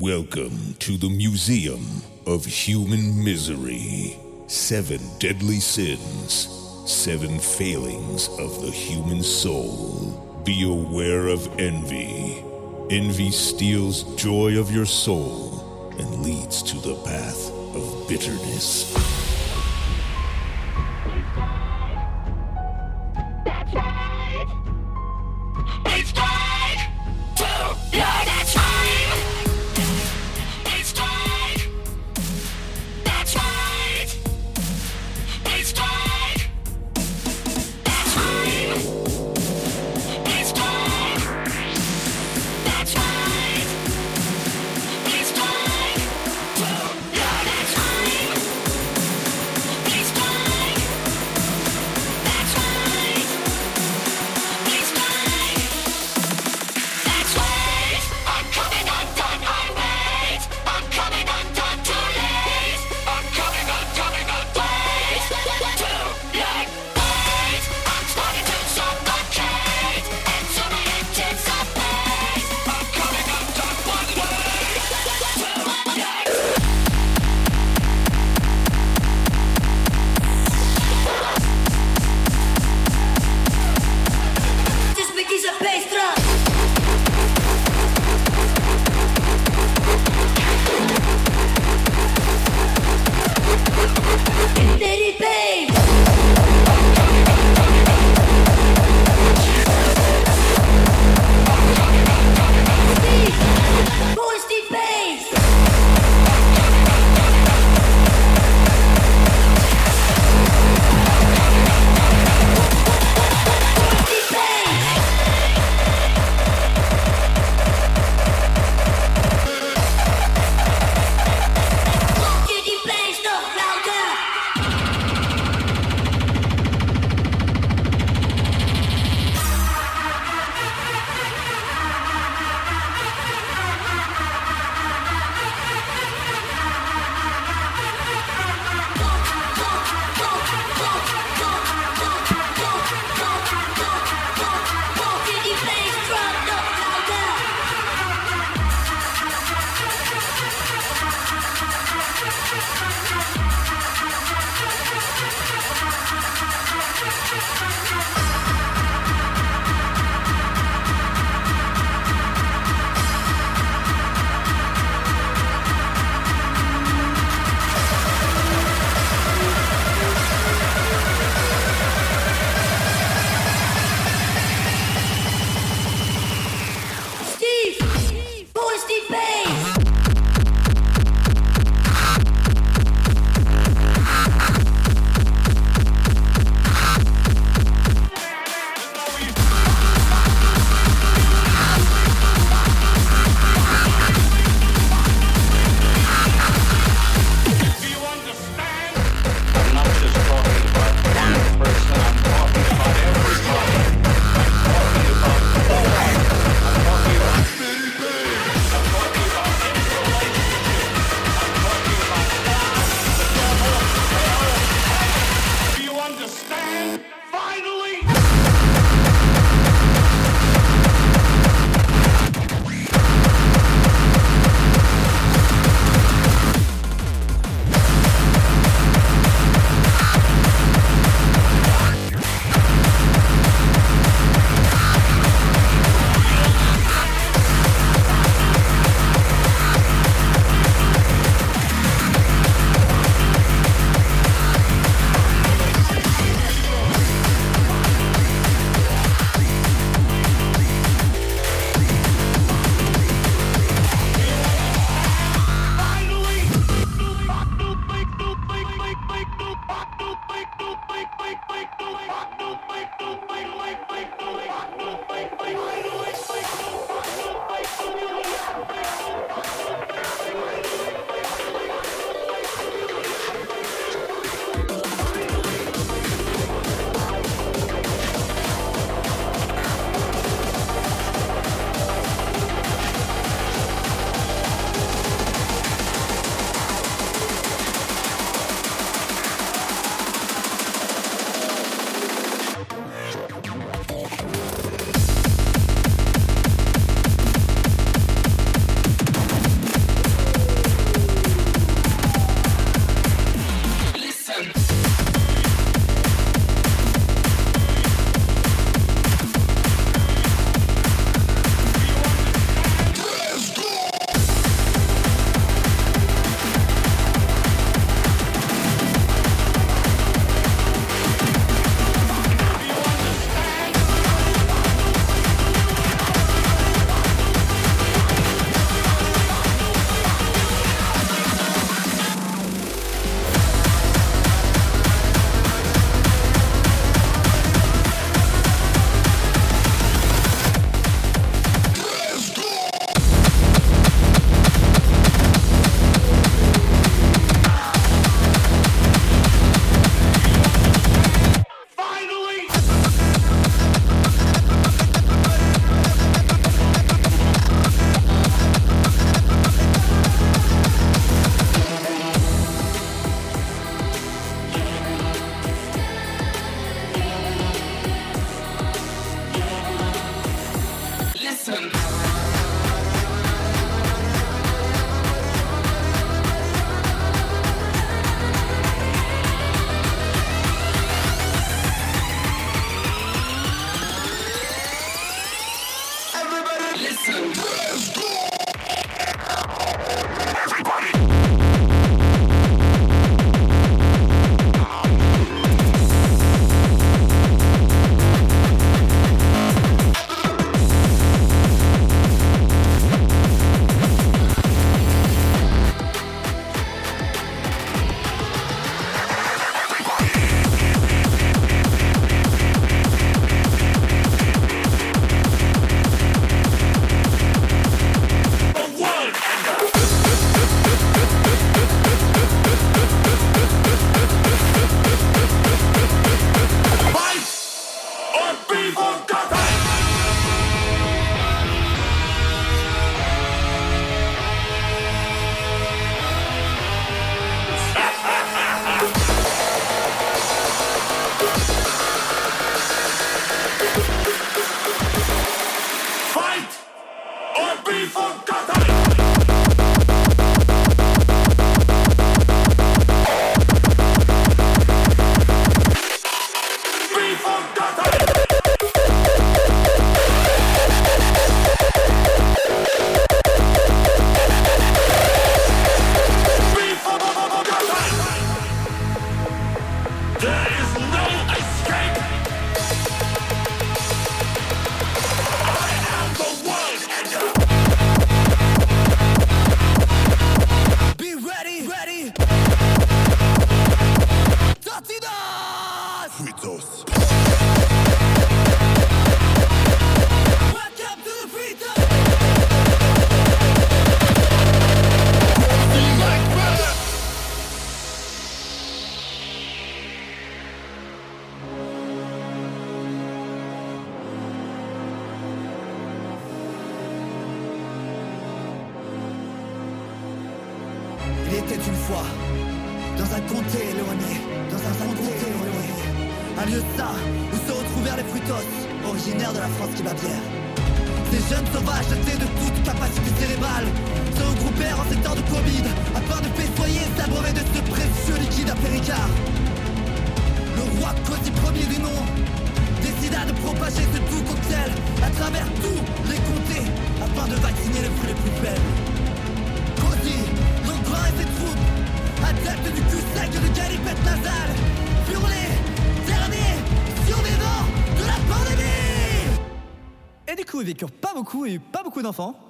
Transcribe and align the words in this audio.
Welcome 0.00 0.74
to 0.78 0.96
the 0.96 1.08
Museum 1.08 1.84
of 2.24 2.46
Human 2.46 3.24
Misery. 3.24 4.16
Seven 4.46 5.00
deadly 5.18 5.58
sins, 5.58 6.46
seven 6.86 7.40
failings 7.40 8.28
of 8.38 8.62
the 8.62 8.70
human 8.70 9.24
soul. 9.24 10.42
Be 10.44 10.62
aware 10.62 11.26
of 11.26 11.48
envy. 11.58 12.44
Envy 12.90 13.32
steals 13.32 14.04
joy 14.14 14.56
of 14.56 14.70
your 14.70 14.86
soul 14.86 15.90
and 15.98 16.22
leads 16.22 16.62
to 16.62 16.76
the 16.76 16.94
path 17.02 17.50
of 17.74 18.08
bitterness. 18.08 19.17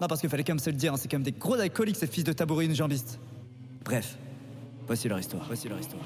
Non, 0.01 0.07
parce 0.07 0.21
qu'il 0.21 0.31
fallait 0.31 0.45
quand 0.45 0.53
même 0.53 0.59
se 0.59 0.71
le 0.71 0.77
dire, 0.77 0.93
hein, 0.93 0.97
c'est 0.99 1.09
quand 1.09 1.17
même 1.17 1.25
des 1.25 1.33
gros 1.33 1.55
alcooliques, 1.55 1.97
ces 1.97 2.07
fils 2.07 2.25
de 2.25 2.33
tabourine 2.33 2.75
jambiste. 2.75 3.19
Bref, 3.85 4.17
voici 4.87 5.09
leur 5.09 5.19
histoire. 5.19 5.45
Voici 5.47 5.69
leur 5.69 5.79
histoire. 5.79 6.03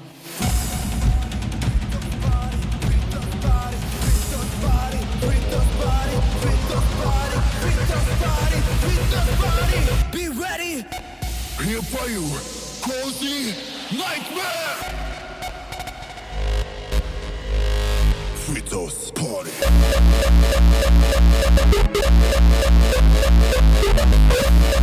Be 10.11 10.29
ready! 10.29 10.83
Party! 12.83 13.53
Yeah. 23.95 24.82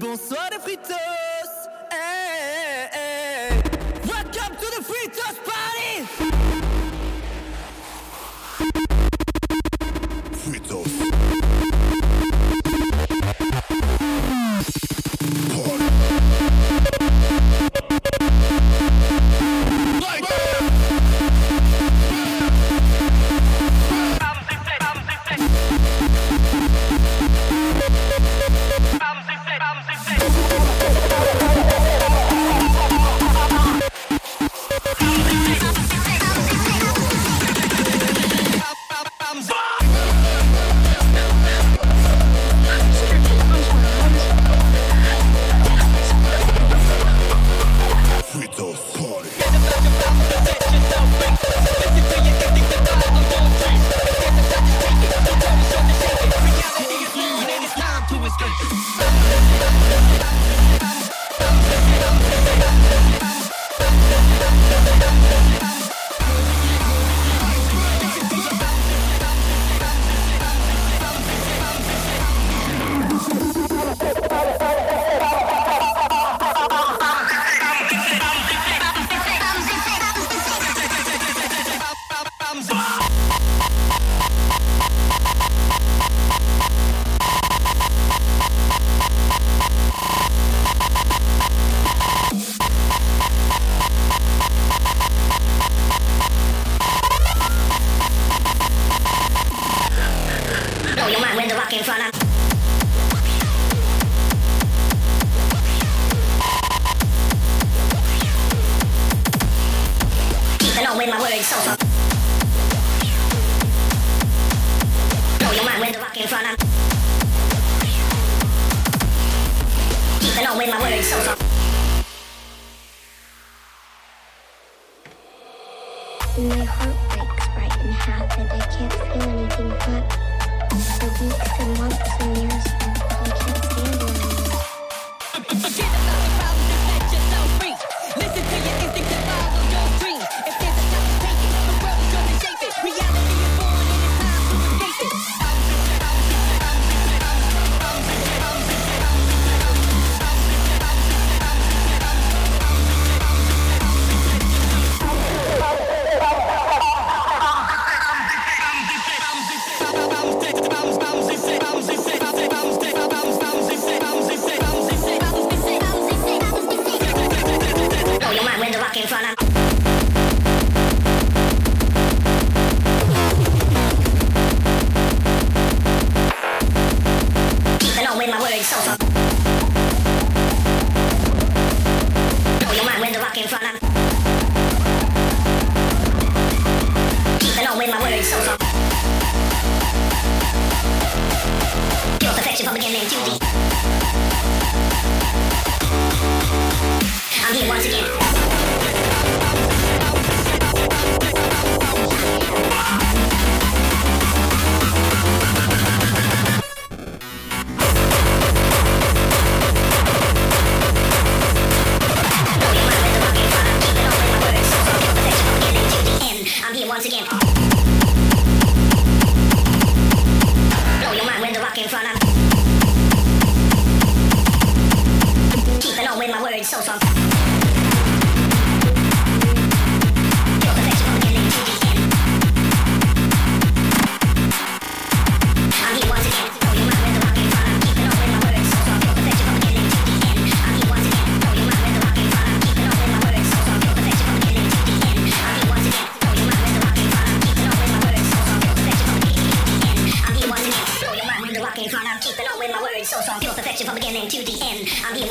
Bonsoir 0.00 0.48
les 0.50 0.58
frites 0.58 0.79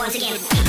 once 0.10 0.16
again. 0.16 0.69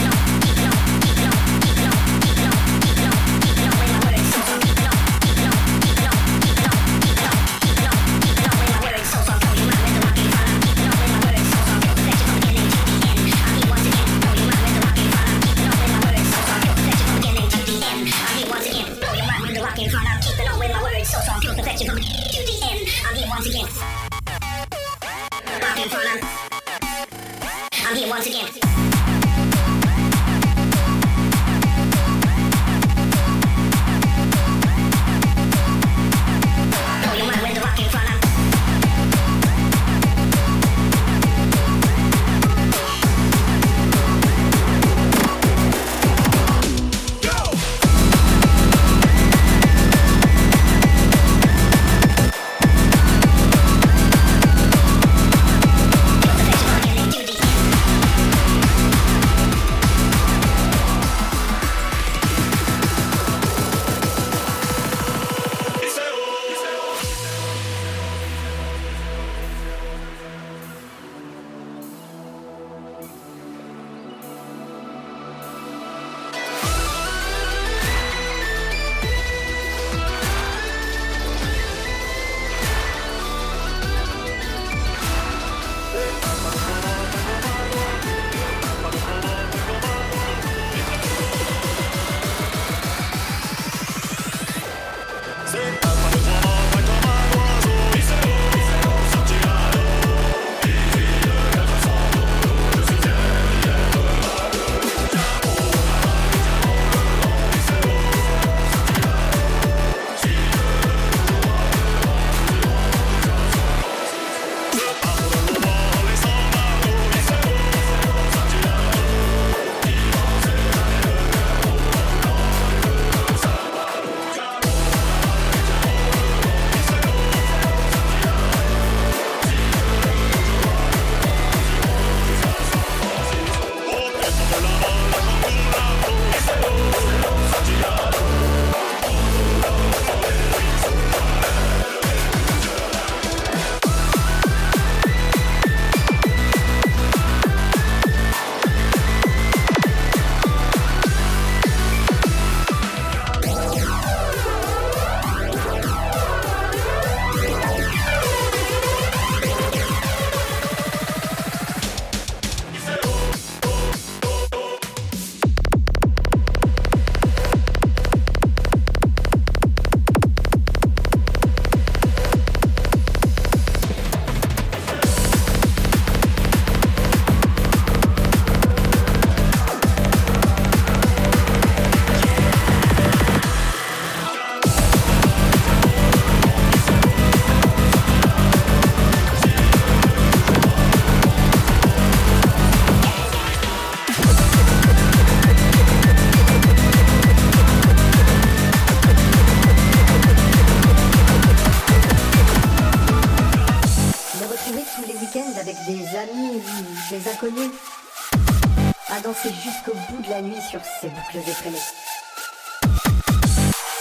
Jusqu'au 209.80 209.98
bout 210.10 210.22
de 210.22 210.30
la 210.30 210.42
nuit 210.42 210.60
sur 210.68 210.80
ces 211.00 211.08
boucles 211.08 211.48
effrénées. 211.48 211.78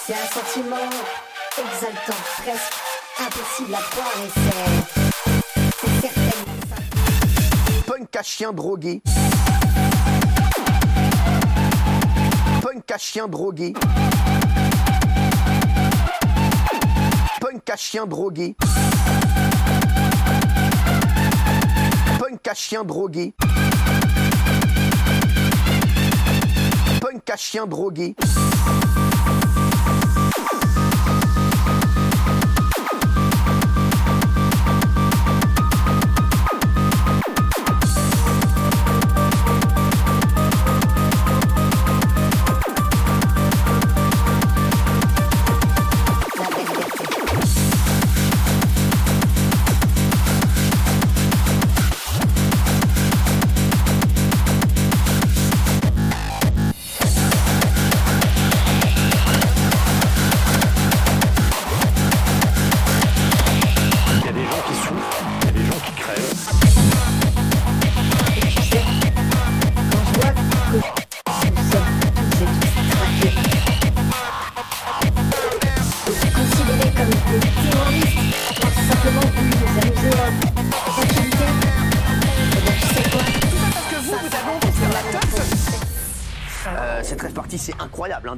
C'est 0.05 0.13
un 0.13 0.25
sentiment 0.27 0.75
exaltant, 1.57 2.13
presque 2.37 2.73
impossible 3.19 3.75
à 3.75 3.81
croire 3.89 4.13
et 4.17 4.29
c'est. 4.33 5.71
C'est 5.81 6.01
certainement 6.01 6.59
ça. 6.69 6.75
Punk 7.85 8.15
à 8.15 8.23
chien 8.23 8.53
drogué. 8.53 9.01
Punk 12.61 12.91
à 12.91 12.97
chien 12.97 13.27
drogué. 13.27 13.73
Punk 17.41 17.69
à 17.69 17.75
chien 17.75 18.05
drogué. 18.05 18.55
Punk 22.19 22.47
à 22.47 22.53
chien 22.53 22.83
drogué. 22.83 23.33
Punk 27.19 27.29
à 27.31 27.35
chien 27.35 27.67
drogué. 27.67 28.15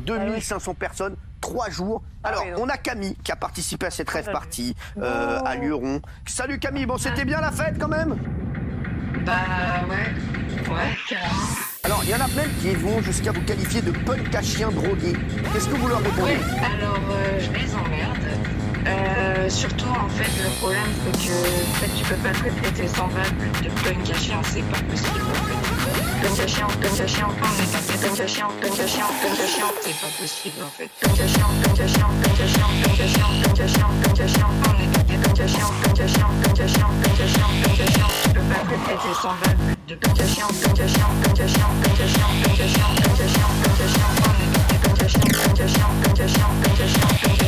2500 0.06 0.74
personnes, 0.76 1.16
3 1.42 1.70
jours. 1.70 2.02
Alors, 2.24 2.46
on 2.58 2.70
a 2.70 2.78
Camille 2.78 3.16
qui 3.24 3.32
a 3.32 3.36
participé 3.36 3.88
à 3.88 3.92
cette 3.92 4.10
rêve 4.10 4.32
partie 4.32 4.76
euh, 5.00 5.40
à 5.46 5.56
Luron. 5.56 6.02
Salut 6.26 6.60
Camille, 6.60 6.86
bon, 6.86 6.98
c'était 6.98 7.26
bien 7.26 7.42
la 7.42 7.52
fête 7.52 7.78
quand 7.80 7.88
même 7.88 8.16
Bah 9.26 9.34
ouais, 9.90 10.74
ouais, 10.74 10.98
carrément. 11.08 11.32
Alors, 11.84 12.02
il 12.04 12.10
y 12.12 12.16
en 12.16 12.22
a 12.22 12.28
plein 12.28 12.44
qui 12.62 12.76
vont 12.76 13.02
jusqu'à 13.02 13.32
vous 13.32 13.42
qualifier 13.42 13.82
de 13.82 13.92
punk 13.92 14.34
à 14.36 14.42
chien 14.42 14.70
drogué. 14.70 15.14
Qu'est-ce 15.52 15.68
que 15.68 15.76
vous 15.76 15.88
leur 15.88 16.00
répondez 16.00 16.22
Ouais, 16.22 16.40
alors 16.76 17.00
euh, 17.12 17.40
je 17.40 17.52
les 17.52 17.76
emmerde. 17.76 18.01
Euh, 19.52 19.54
surtout 19.54 19.90
en 19.90 20.08
fait 20.10 20.32
le 20.44 20.50
problème 20.60 20.82
c'est 21.06 21.12
que 21.12 21.34
en 21.34 21.74
fait, 21.76 21.92
tu 21.96 22.04
peux 22.06 22.16
pas 22.16 22.32
traiter 22.32 22.72
tes 22.74 22.88
100 22.88 23.08
balles 23.08 23.24
de 23.64 23.70
punk 23.84 24.10
à 24.10 24.14
c'est 24.44 24.62
pas 24.62 24.80
possible. 24.90 25.20
Punk 26.22 26.40
à 26.40 26.48
chien, 26.48 26.68
punk 26.82 27.02
à 27.02 27.08
chien, 27.08 27.28
punk 27.40 28.20
à 28.20 28.28
chien, 28.28 28.48
punk 28.62 28.80
à 28.80 28.88
chien, 28.88 29.06
punk 29.22 29.40
à 29.40 29.48
chien, 29.48 29.66
c'est 29.82 30.00
pas 30.00 30.08
possible 30.20 30.64
en 30.64 30.70
fait. 30.70 30.90
Punk 31.02 31.12
punk 31.12 31.20
à 31.20 31.28
chien, 31.28 31.46
punk 31.64 31.80
à 31.80 31.88
chien, 31.88 32.08
punk 32.24 32.40
à 32.40 32.48
chien, 32.48 32.68
punk 32.84 33.00
à 33.00 33.08
chien, 33.08 33.28
punk 33.34 33.50
à 33.50 33.68
chien, 33.68 33.88
punk 34.02 35.40
à 35.40 35.48
chien, 35.48 35.68
punk 35.84 36.00
à 36.00 36.08
chien, 36.08 36.28
punk 36.44 36.60
à 36.60 37.28
chien, 37.28 37.48
punk 37.64 37.80
à 37.80 37.92
tu 38.24 38.30
peux 38.30 38.42
pas 38.42 38.64
traiter 38.64 38.96
tes 39.04 39.16
100 39.22 39.30
balles 39.44 39.58
de 39.88 39.96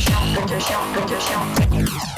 punk 0.06 0.52
à 0.52 0.60
chien, 0.60 0.78
punk 0.94 1.12
à 1.12 1.20
chien, 1.20 1.40
punk 1.70 2.13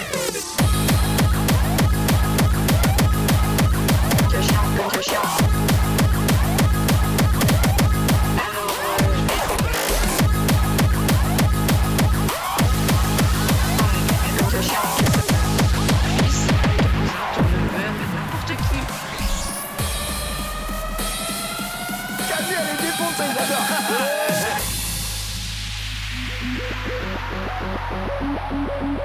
Thank 27.98 28.96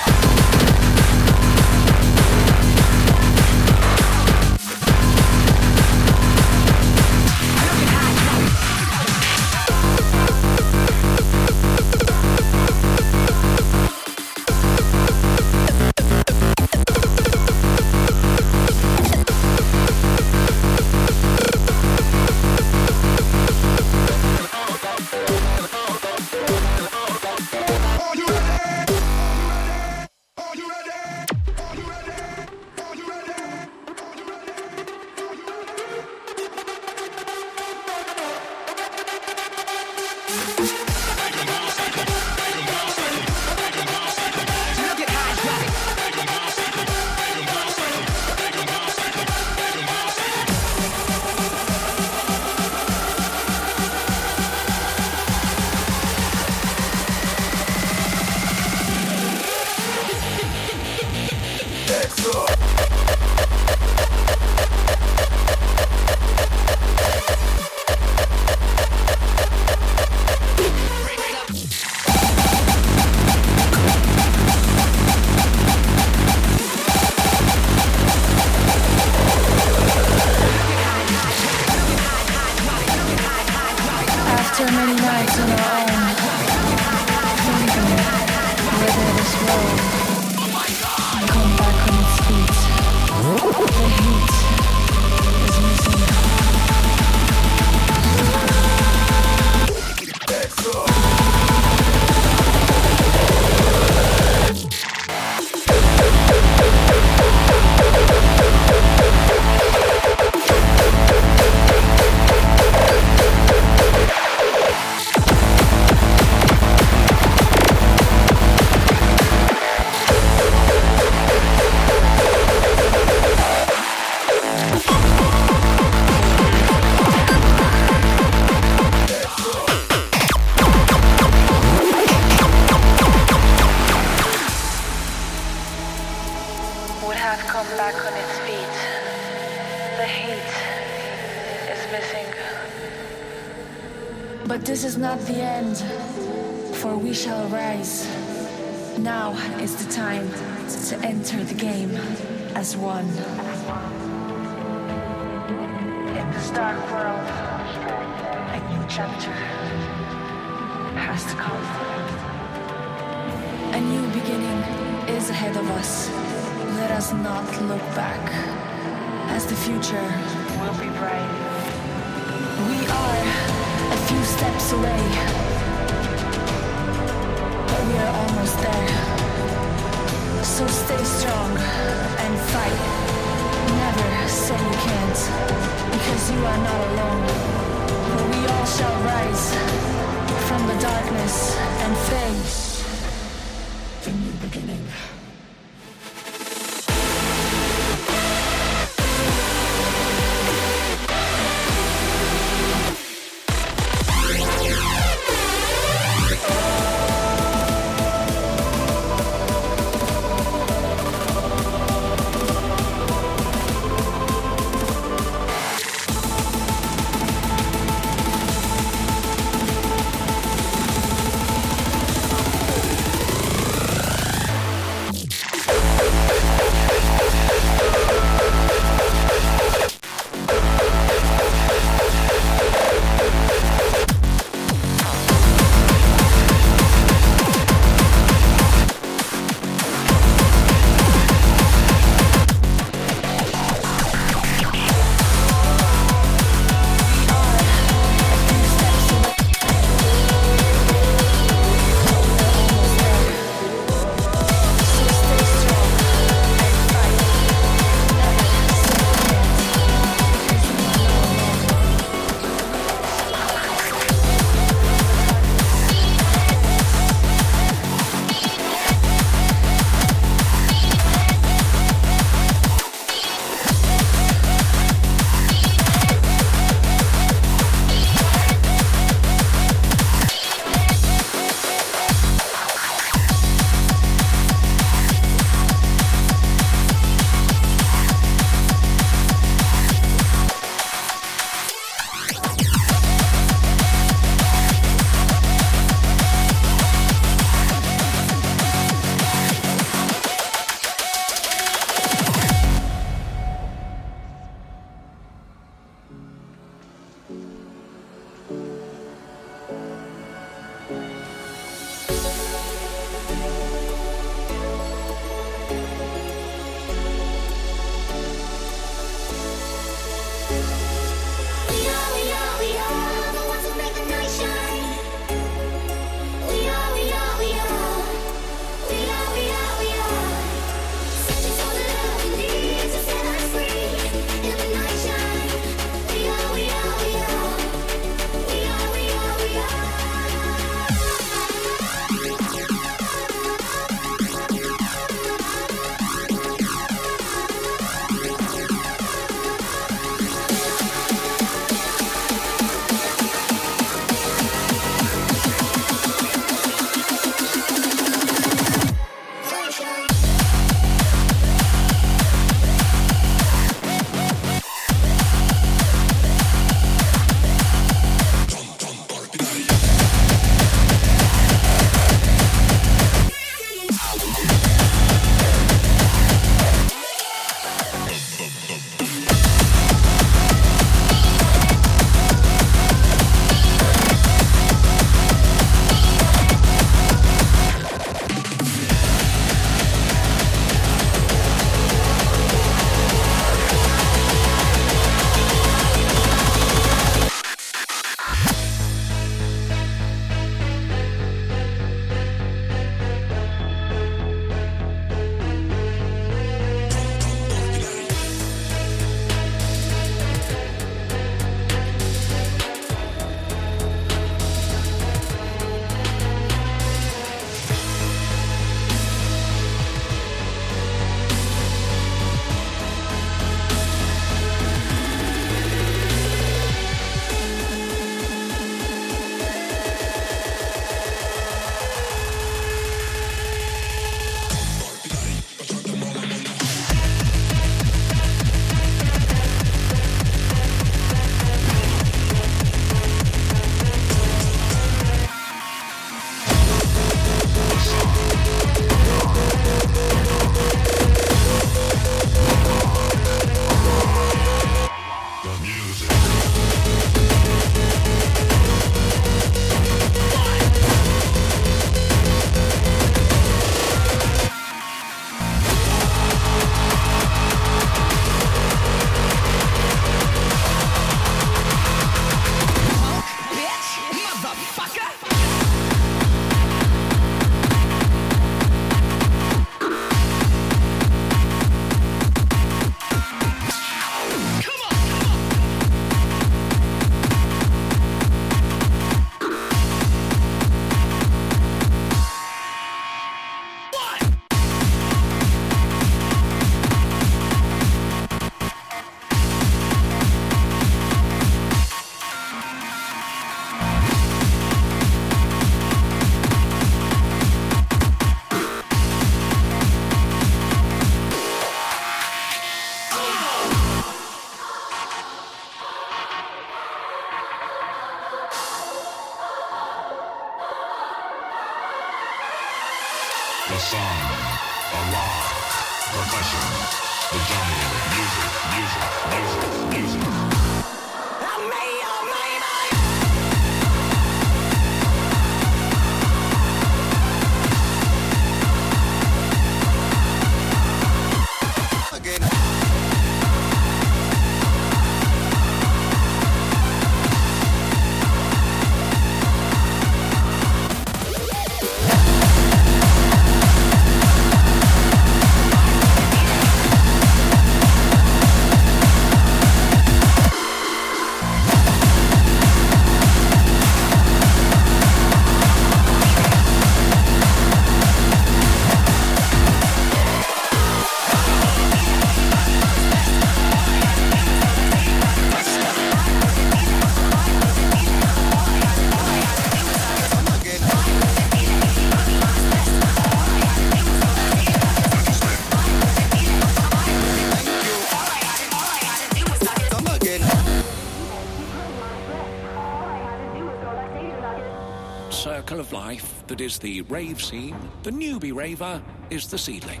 the 596.82 597.00
rave 597.02 597.40
scene, 597.40 597.76
the 598.02 598.10
newbie 598.10 598.52
raver 598.52 599.00
is 599.30 599.46
the 599.46 599.56
seedling. 599.56 600.00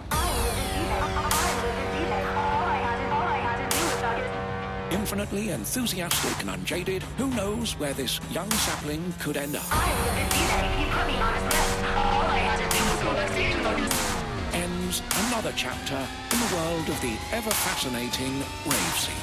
Infinitely 4.90 5.50
enthusiastic 5.50 6.40
and 6.40 6.50
unjaded, 6.50 7.04
who 7.16 7.28
knows 7.28 7.78
where 7.78 7.92
this 7.92 8.20
young 8.32 8.50
sapling 8.50 9.14
could 9.20 9.36
end 9.36 9.54
up? 9.54 9.62
Ends 14.52 15.02
another 15.28 15.52
chapter 15.54 16.04
in 16.32 16.40
the 16.40 16.56
world 16.56 16.88
of 16.88 17.00
the 17.00 17.16
ever 17.32 17.50
fascinating 17.50 18.42
rave 18.66 18.96
scene. 18.98 19.14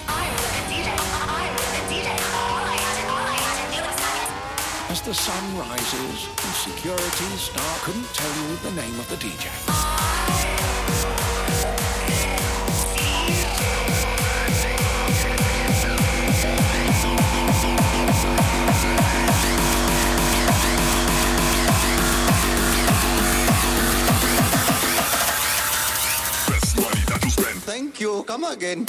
As 4.89 5.01
the 5.01 5.13
sun 5.13 5.55
rises 5.55 6.27
and 6.27 6.55
security 6.55 7.25
star 7.37 7.75
couldn't 7.83 8.11
tell 8.11 8.33
you 8.41 8.55
the 8.63 8.71
name 8.71 8.99
of 8.99 9.07
the 9.07 9.17
DJ. 9.17 9.45
Thank 27.61 28.01
you. 28.01 28.23
Come 28.23 28.43
again. 28.45 28.85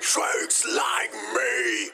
Tricks 0.00 0.66
like 0.66 1.12
me. 1.34 1.90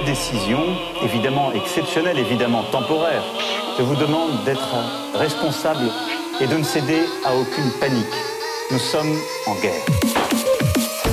Décisions, 0.00 0.64
évidemment 1.02 1.52
exceptionnelles, 1.52 2.18
évidemment 2.18 2.62
temporaires. 2.64 3.22
Je 3.78 3.82
vous 3.82 3.96
demande 3.96 4.44
d'être 4.44 4.74
responsable 5.14 5.90
et 6.40 6.46
de 6.46 6.56
ne 6.56 6.62
céder 6.62 7.02
à 7.24 7.34
aucune 7.34 7.70
panique. 7.80 8.06
Nous 8.70 8.78
sommes 8.78 9.16
en 9.46 9.54
guerre. 9.56 9.84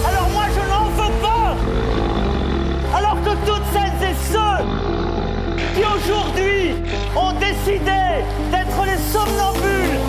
Alors 0.07 0.29
moi 0.29 0.45
je 0.55 0.61
n'en 0.69 0.85
veux 0.91 1.13
pas 1.21 1.55
Alors 2.95 3.17
que 3.23 3.31
toutes 3.45 3.67
celles 3.73 4.09
et 4.09 4.15
ceux 4.31 4.63
qui 5.75 5.81
aujourd'hui 5.85 6.75
ont 7.15 7.33
décidé 7.33 8.23
d'être 8.51 8.85
les 8.85 8.97
somnambules 8.97 9.99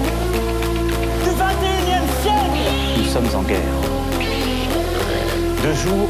du 1.25 1.31
21e 1.31 2.07
siècle 2.23 2.99
Nous 2.99 3.05
sommes 3.05 3.41
en 3.41 3.43
guerre. 3.43 3.59
De 5.65 5.75
jour 5.75 6.09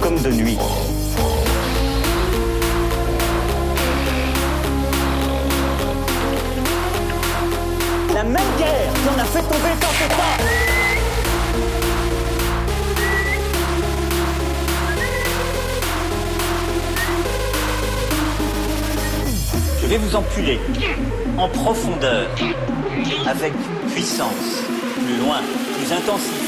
comme 0.00 0.20
de 0.22 0.30
nuit. 0.30 0.58
Même 8.30 8.42
guerre 8.58 8.92
qui 8.92 9.08
en 9.08 9.20
a 9.20 9.24
fait 9.24 9.42
tomber 9.42 9.74
tant 9.80 9.88
et 9.88 10.08
tant 10.08 10.44
Je 19.82 19.86
vais 19.86 19.98
vous 19.98 20.14
empuler 20.14 20.60
en 21.36 21.48
profondeur, 21.48 22.28
avec 23.26 23.52
puissance, 23.92 24.62
plus 25.04 25.16
loin, 25.16 25.40
plus 25.76 25.92
intensif. 25.92 26.39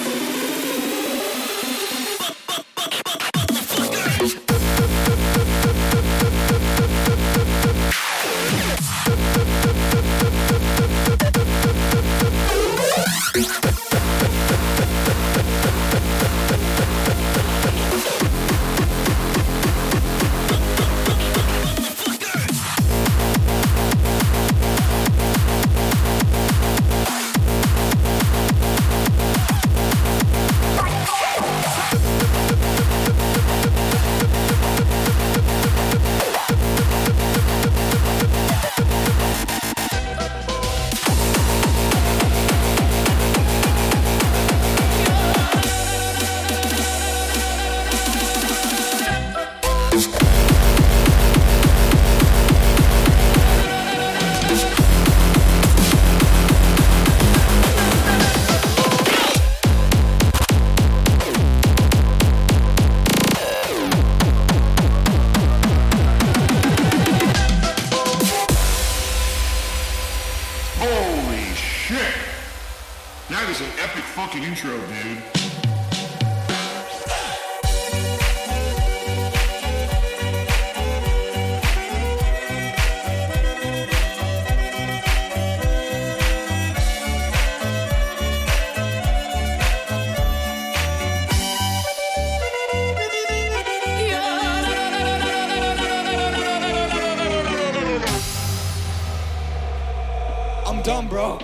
Done, 100.82 101.06
bro. 101.06 101.38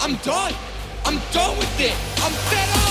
I'm 0.00 0.14
done. 0.16 0.54
I'm 1.04 1.20
done 1.32 1.56
with 1.58 1.80
it. 1.80 1.92
I'm 2.24 2.32
fed 2.32 2.86
up. 2.86 2.89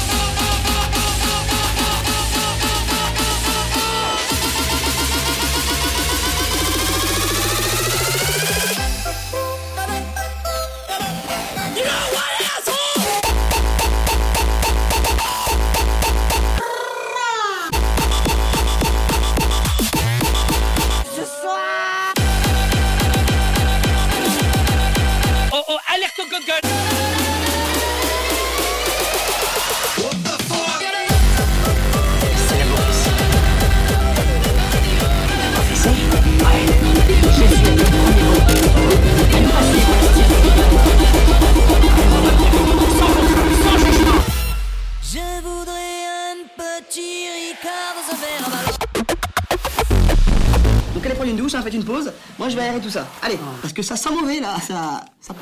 Tout 52.89 52.93
ça. 52.93 53.07
Allez, 53.21 53.37
parce 53.61 53.73
que 53.73 53.81
ça 53.83 53.95
sent 53.95 54.09
mauvais 54.09 54.39
là, 54.39 54.55
ça, 54.65 55.03
ça. 55.21 55.33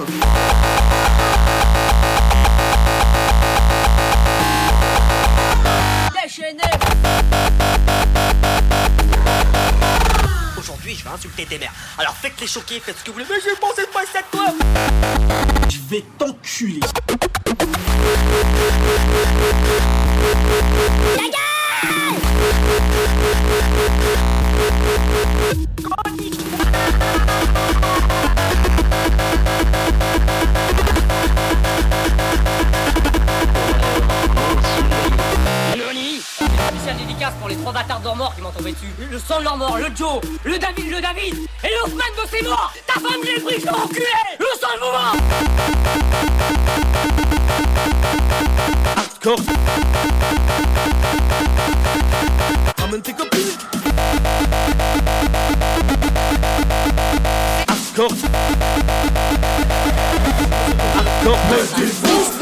Déchaîné 6.12 6.62
Aujourd'hui, 10.58 10.96
je 10.96 11.04
vais 11.04 11.10
insulter 11.10 11.46
tes 11.46 11.58
mères. 11.58 11.72
Alors 11.98 12.16
faites 12.16 12.40
les 12.42 12.48
choquer, 12.48 12.82
faites 12.82 12.98
ce 12.98 13.04
que 13.04 13.12
vous 13.12 13.14
voulez, 13.14 13.26
mais 13.30 13.40
je 13.40 13.58
pensais 13.60 13.88
pas 13.94 14.06
ça 14.12 14.22
de 14.22 14.38
toi 14.38 14.54
Je 15.70 15.80
vais 15.90 16.04
t'enculer. 16.18 16.82
Joe, 39.98 40.22
le 40.44 40.60
David, 40.60 40.92
le 40.92 41.02
David, 41.02 41.34
et 41.64 41.70
l'Ousmane 41.82 42.08
de 42.22 42.30
ses 42.30 42.44
morts 42.44 42.72
Ta 42.86 42.94
femme, 43.00 43.20
j'ai 43.26 43.42
pris, 43.42 43.60
je 43.60 43.68
enculé 43.68 44.06
Le 44.40 44.46
sang 44.60 44.68
de 44.76 44.80
mouvement 44.80 45.18
Hardcore. 48.96 49.40
Ramène 52.78 53.02
tes 53.02 53.14
copines. 53.14 53.58
Hardcore. 57.68 58.14
Hardcore. 60.96 62.37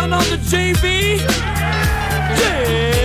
son 0.00 0.12
on 0.14 0.24
the 0.30 0.36
JV. 0.36 1.18
Yeah. 2.40 2.99